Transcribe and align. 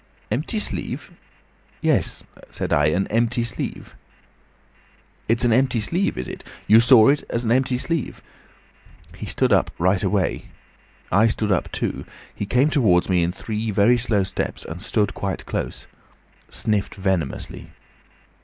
'Empty 0.31 0.57
sleeve?' 0.57 1.11
'Yes,' 1.79 2.23
said 2.49 2.73
I, 2.73 2.87
'an 2.87 3.05
empty 3.09 3.43
sleeve.' 3.43 3.93
"'It's 5.29 5.45
an 5.45 5.53
empty 5.53 5.79
sleeve, 5.79 6.17
is 6.17 6.27
it? 6.27 6.43
You 6.65 6.79
saw 6.79 7.09
it 7.09 7.23
was 7.31 7.45
an 7.45 7.51
empty 7.51 7.77
sleeve?' 7.77 8.19
He 9.15 9.27
stood 9.27 9.53
up 9.53 9.69
right 9.77 10.01
away. 10.01 10.45
I 11.11 11.27
stood 11.27 11.51
up 11.51 11.71
too. 11.71 12.03
He 12.33 12.47
came 12.47 12.71
towards 12.71 13.09
me 13.09 13.21
in 13.21 13.31
three 13.31 13.69
very 13.69 13.99
slow 13.99 14.23
steps, 14.23 14.65
and 14.65 14.81
stood 14.81 15.13
quite 15.13 15.45
close. 15.45 15.85
Sniffed 16.49 16.95
venomously. 16.95 17.69